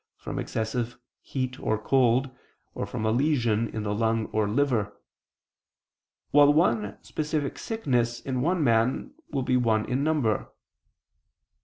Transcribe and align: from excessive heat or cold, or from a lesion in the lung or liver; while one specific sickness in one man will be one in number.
from 0.17 0.39
excessive 0.39 0.97
heat 1.21 1.59
or 1.59 1.77
cold, 1.77 2.31
or 2.73 2.87
from 2.87 3.05
a 3.05 3.11
lesion 3.11 3.67
in 3.67 3.83
the 3.83 3.93
lung 3.93 4.25
or 4.31 4.49
liver; 4.49 4.97
while 6.31 6.51
one 6.51 6.97
specific 7.03 7.59
sickness 7.59 8.19
in 8.19 8.41
one 8.41 8.63
man 8.63 9.13
will 9.29 9.43
be 9.43 9.57
one 9.57 9.85
in 9.85 10.03
number. 10.03 10.51